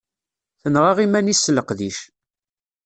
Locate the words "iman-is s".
1.05-1.51